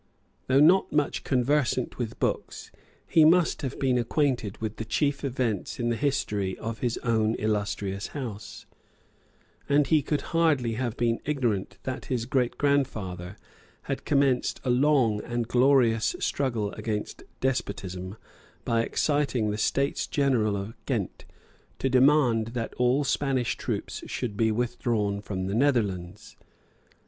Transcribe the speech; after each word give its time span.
Though 0.47 0.59
not 0.59 0.91
much 0.91 1.23
conversant 1.23 1.99
with 1.99 2.17
books, 2.19 2.71
he 3.05 3.23
must 3.23 3.61
have 3.61 3.77
been 3.77 3.99
acquainted 3.99 4.57
with 4.57 4.77
the 4.77 4.83
chief 4.83 5.23
events 5.23 5.79
in 5.79 5.89
the 5.89 5.95
history 5.95 6.57
of 6.57 6.79
his 6.79 6.97
own 7.03 7.35
illustrious 7.35 8.07
House; 8.07 8.65
and 9.69 9.85
he 9.85 10.01
could 10.01 10.21
hardly 10.33 10.73
have 10.73 10.97
been 10.97 11.19
ignorant 11.23 11.77
that 11.83 12.05
his 12.05 12.25
great 12.25 12.57
grandfather 12.57 13.37
had 13.83 14.03
commenced 14.03 14.59
a 14.63 14.71
long 14.71 15.21
and 15.23 15.47
glorious 15.47 16.15
struggle 16.19 16.71
against 16.71 17.21
despotism 17.39 18.17
by 18.65 18.81
exciting 18.81 19.51
the 19.51 19.55
States 19.59 20.07
General 20.07 20.57
of 20.57 20.85
Ghent 20.87 21.25
to 21.77 21.89
demand 21.91 22.47
that 22.57 22.73
all 22.77 23.03
Spanish 23.03 23.55
troops 23.55 24.03
should 24.07 24.35
be 24.35 24.51
withdrawn 24.51 25.21
from 25.21 25.45
the 25.45 25.53
Netherlands. 25.53 26.37